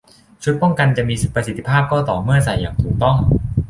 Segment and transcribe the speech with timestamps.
[0.43, 3.17] ชุดป้องกันจะมีประสิทธิภาพก็ต่อเมื่อใส่อย่างถูกต้อง